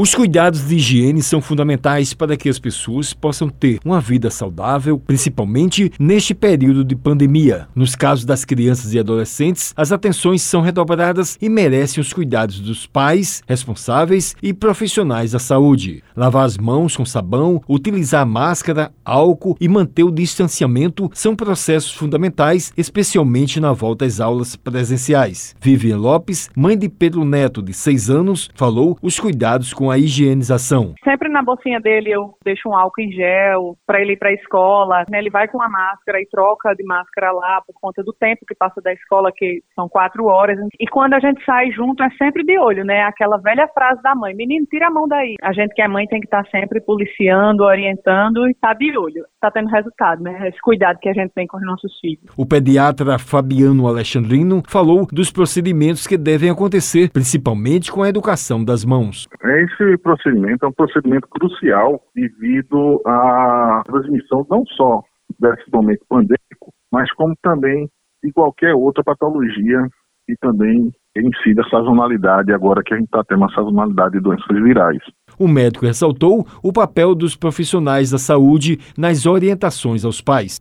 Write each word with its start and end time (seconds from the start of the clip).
Os 0.00 0.14
cuidados 0.14 0.66
de 0.66 0.76
higiene 0.76 1.22
são 1.22 1.42
fundamentais 1.42 2.14
para 2.14 2.34
que 2.34 2.48
as 2.48 2.58
pessoas 2.58 3.12
possam 3.12 3.50
ter 3.50 3.78
uma 3.84 4.00
vida 4.00 4.30
saudável, 4.30 4.98
principalmente 4.98 5.92
neste 6.00 6.32
período 6.32 6.82
de 6.82 6.96
pandemia. 6.96 7.68
Nos 7.74 7.94
casos 7.94 8.24
das 8.24 8.42
crianças 8.42 8.94
e 8.94 8.98
adolescentes, 8.98 9.74
as 9.76 9.92
atenções 9.92 10.40
são 10.40 10.62
redobradas 10.62 11.36
e 11.38 11.50
merecem 11.50 12.00
os 12.00 12.14
cuidados 12.14 12.60
dos 12.60 12.86
pais, 12.86 13.42
responsáveis 13.46 14.34
e 14.42 14.54
profissionais 14.54 15.32
da 15.32 15.38
saúde. 15.38 16.02
Lavar 16.16 16.46
as 16.46 16.56
mãos 16.56 16.96
com 16.96 17.04
sabão, 17.04 17.60
utilizar 17.68 18.26
máscara, 18.26 18.90
álcool 19.04 19.54
e 19.60 19.68
manter 19.68 20.04
o 20.04 20.10
distanciamento 20.10 21.10
são 21.12 21.36
processos 21.36 21.92
fundamentais, 21.92 22.72
especialmente 22.74 23.60
na 23.60 23.74
volta 23.74 24.06
às 24.06 24.18
aulas 24.18 24.56
presenciais. 24.56 25.54
Vivian 25.60 25.98
Lopes, 25.98 26.48
mãe 26.56 26.78
de 26.78 26.88
Pedro 26.88 27.22
Neto, 27.22 27.60
de 27.60 27.74
6 27.74 28.08
anos, 28.08 28.48
falou 28.54 28.96
os 29.02 29.20
cuidados 29.20 29.74
com 29.74 29.89
a 29.90 29.98
higienização. 29.98 30.94
Sempre 31.04 31.28
na 31.28 31.42
bolsinha 31.42 31.80
dele 31.80 32.10
eu 32.10 32.34
deixo 32.44 32.68
um 32.68 32.76
álcool 32.76 33.02
em 33.02 33.12
gel 33.12 33.76
para 33.86 34.00
ele 34.00 34.12
ir 34.12 34.16
para 34.16 34.30
a 34.30 34.34
escola. 34.34 35.04
Né? 35.10 35.18
Ele 35.18 35.30
vai 35.30 35.48
com 35.48 35.62
a 35.62 35.68
máscara 35.68 36.20
e 36.20 36.28
troca 36.28 36.74
de 36.74 36.84
máscara 36.84 37.32
lá 37.32 37.62
por 37.66 37.74
conta 37.80 38.02
do 38.02 38.12
tempo 38.12 38.44
que 38.46 38.54
passa 38.54 38.80
da 38.80 38.92
escola, 38.92 39.30
que 39.34 39.62
são 39.74 39.88
quatro 39.88 40.26
horas. 40.26 40.58
E 40.78 40.86
quando 40.86 41.14
a 41.14 41.20
gente 41.20 41.44
sai 41.44 41.70
junto 41.70 42.02
é 42.02 42.10
sempre 42.10 42.44
de 42.44 42.58
olho, 42.58 42.84
né? 42.84 43.02
Aquela 43.02 43.38
velha 43.38 43.68
frase 43.68 44.02
da 44.02 44.14
mãe: 44.14 44.34
menino, 44.34 44.66
tira 44.66 44.88
a 44.88 44.90
mão 44.90 45.06
daí. 45.08 45.36
A 45.42 45.52
gente 45.52 45.74
que 45.74 45.82
é 45.82 45.88
mãe 45.88 46.06
tem 46.06 46.20
que 46.20 46.26
estar 46.26 46.44
tá 46.44 46.50
sempre 46.50 46.80
policiando, 46.80 47.64
orientando 47.64 48.48
e 48.48 48.54
tá 48.54 48.72
de 48.74 48.96
olho. 48.96 49.24
Tá 49.40 49.50
tendo 49.50 49.68
resultado, 49.68 50.22
né? 50.22 50.48
Esse 50.48 50.60
cuidado 50.60 50.98
que 51.00 51.08
a 51.08 51.12
gente 51.12 51.32
tem 51.34 51.46
com 51.46 51.56
os 51.56 51.64
nossos 51.64 51.98
filhos. 52.00 52.24
O 52.36 52.46
pediatra 52.46 53.18
Fabiano 53.18 53.86
Alexandrino 53.86 54.62
falou 54.68 55.06
dos 55.10 55.30
procedimentos 55.30 56.06
que 56.06 56.16
devem 56.16 56.50
acontecer, 56.50 57.10
principalmente 57.10 57.90
com 57.90 58.02
a 58.02 58.08
educação 58.08 58.64
das 58.64 58.84
mãos. 58.84 59.28
Esse 59.42 59.79
esse 59.82 59.98
procedimento 59.98 60.64
é 60.64 60.68
um 60.68 60.72
procedimento 60.72 61.28
crucial 61.28 62.02
devido 62.14 63.00
à 63.06 63.82
transmissão 63.86 64.46
não 64.50 64.64
só 64.66 65.02
desse 65.38 65.70
momento 65.72 66.04
pandêmico, 66.08 66.72
mas 66.92 67.10
como 67.14 67.34
também 67.42 67.88
de 68.22 68.32
qualquer 68.32 68.74
outra 68.74 69.02
patologia 69.02 69.78
que 70.26 70.34
também 70.40 70.92
incida 71.16 71.62
a 71.62 71.70
sazonalidade, 71.70 72.52
agora 72.52 72.82
que 72.84 72.94
a 72.94 72.96
gente 72.96 73.06
está 73.06 73.24
tendo 73.24 73.38
uma 73.38 73.52
sazonalidade 73.52 74.12
de 74.12 74.20
doenças 74.20 74.62
virais. 74.62 75.02
O 75.38 75.48
médico 75.48 75.86
ressaltou 75.86 76.46
o 76.62 76.72
papel 76.72 77.14
dos 77.14 77.34
profissionais 77.34 78.10
da 78.10 78.18
saúde 78.18 78.78
nas 78.96 79.26
orientações 79.26 80.04
aos 80.04 80.20
pais. 80.20 80.60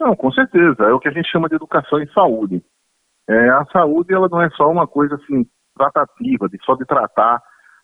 Não, 0.00 0.16
com 0.16 0.32
certeza, 0.32 0.84
é 0.84 0.92
o 0.92 0.98
que 0.98 1.08
a 1.08 1.12
gente 1.12 1.30
chama 1.30 1.48
de 1.48 1.56
educação 1.56 2.00
em 2.00 2.08
saúde. 2.12 2.62
É, 3.28 3.50
a 3.50 3.64
saúde 3.72 4.14
ela 4.14 4.28
não 4.30 4.40
é 4.40 4.48
só 4.50 4.70
uma 4.70 4.86
coisa 4.86 5.16
assim 5.16 5.44
tratativa, 5.76 6.48
de 6.48 6.58
só 6.64 6.74
de 6.74 6.86
tratar 6.86 7.40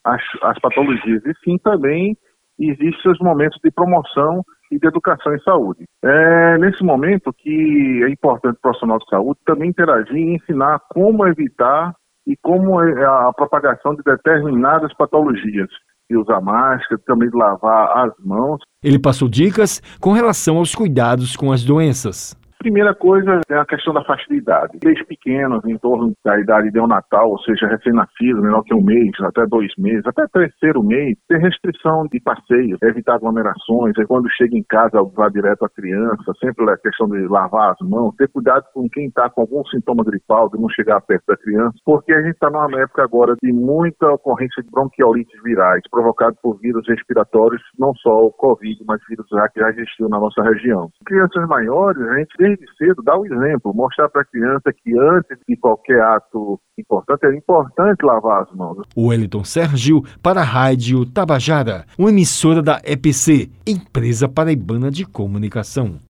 as, 0.06 0.22
as 0.42 0.58
patologias, 0.60 1.22
e 1.26 1.32
sim 1.44 1.58
também 1.58 2.16
existem 2.58 3.12
os 3.12 3.18
momentos 3.18 3.58
de 3.62 3.70
promoção 3.70 4.42
e 4.70 4.78
de 4.78 4.86
educação 4.86 5.34
em 5.34 5.40
saúde. 5.40 5.84
É 6.02 6.58
nesse 6.58 6.82
momento 6.82 7.32
que 7.32 8.02
é 8.04 8.10
importante 8.10 8.56
o 8.56 8.60
profissional 8.60 8.98
de 8.98 9.08
saúde 9.08 9.38
também 9.44 9.70
interagir 9.70 10.16
e 10.16 10.34
ensinar 10.34 10.80
como 10.90 11.26
evitar 11.26 11.92
e 12.26 12.36
como 12.42 12.80
é 12.82 13.04
a 13.04 13.32
propagação 13.32 13.94
de 13.94 14.02
determinadas 14.02 14.92
patologias. 14.94 15.68
E 16.08 16.16
usar 16.16 16.40
máscara, 16.40 17.00
também 17.04 17.28
lavar 17.34 18.06
as 18.06 18.12
mãos. 18.24 18.60
Ele 18.82 18.96
passou 18.96 19.28
dicas 19.28 19.82
com 20.00 20.12
relação 20.12 20.58
aos 20.58 20.72
cuidados 20.72 21.34
com 21.34 21.50
as 21.50 21.64
doenças. 21.64 22.36
Primeira 22.58 22.94
coisa 22.94 23.40
é 23.48 23.58
a 23.58 23.64
questão 23.66 23.92
da 23.92 24.04
facilidade. 24.04 24.78
Desde 24.80 25.04
pequenos, 25.04 25.64
em 25.64 25.78
torno 25.78 26.12
da 26.24 26.38
idade 26.40 26.70
neonatal, 26.72 27.30
ou 27.30 27.38
seja, 27.40 27.66
recém-nascido, 27.66 28.42
menor 28.42 28.62
que 28.62 28.74
um 28.74 28.82
mês, 28.82 29.10
até 29.22 29.46
dois 29.46 29.70
meses, 29.78 30.06
até 30.06 30.26
terceiro 30.32 30.82
mês, 30.82 31.16
ter 31.28 31.38
restrição 31.38 32.06
de 32.10 32.20
passeios, 32.20 32.78
evitar 32.82 33.14
aglomerações, 33.14 33.96
e 33.98 34.06
quando 34.06 34.28
chega 34.30 34.56
em 34.56 34.64
casa, 34.68 35.02
vá 35.14 35.28
direto 35.28 35.64
à 35.64 35.68
criança, 35.68 36.32
sempre 36.40 36.68
a 36.70 36.76
questão 36.76 37.08
de 37.08 37.26
lavar 37.28 37.72
as 37.72 37.88
mãos, 37.88 38.14
ter 38.16 38.28
cuidado 38.28 38.64
com 38.72 38.88
quem 38.88 39.06
está 39.06 39.28
com 39.30 39.42
algum 39.42 39.64
sintoma 39.66 40.02
gripal, 40.04 40.48
de 40.50 40.60
não 40.60 40.68
chegar 40.70 41.00
perto 41.02 41.24
da 41.28 41.36
criança, 41.36 41.74
porque 41.84 42.12
a 42.12 42.22
gente 42.22 42.34
está 42.34 42.50
numa 42.50 42.80
época 42.80 43.02
agora 43.02 43.34
de 43.42 43.52
muita 43.52 44.08
ocorrência 44.08 44.62
de 44.62 44.70
bronquiolites 44.70 45.40
virais, 45.42 45.82
provocado 45.90 46.36
por 46.42 46.58
vírus 46.58 46.86
respiratórios, 46.88 47.62
não 47.78 47.94
só 47.94 48.26
o 48.26 48.32
Covid, 48.32 48.82
mas 48.86 49.00
vírus 49.08 49.26
já 49.30 49.48
que 49.48 49.60
já 49.60 49.70
existiu 49.70 50.08
na 50.08 50.18
nossa 50.18 50.42
região. 50.42 50.88
Crianças 51.04 51.46
maiores, 51.48 52.00
a 52.02 52.18
gente 52.18 52.36
desde 52.46 52.66
cedo 52.76 53.02
dar 53.02 53.18
o 53.18 53.26
exemplo, 53.26 53.74
mostrar 53.74 54.08
para 54.08 54.22
a 54.22 54.24
criança 54.24 54.72
que 54.72 54.98
antes 54.98 55.38
de 55.48 55.56
qualquer 55.56 56.00
ato 56.00 56.60
importante, 56.78 57.26
é 57.26 57.34
importante 57.34 58.04
lavar 58.04 58.42
as 58.42 58.52
mãos. 58.52 58.78
O 58.94 59.08
Wellington 59.08 59.44
Sérgio 59.44 60.02
para 60.22 60.40
a 60.40 60.44
Rádio 60.44 61.04
Tabajara, 61.06 61.84
uma 61.98 62.10
emissora 62.10 62.62
da 62.62 62.80
EPC, 62.84 63.50
Empresa 63.66 64.28
Paraibana 64.28 64.90
de 64.90 65.04
Comunicação. 65.04 66.06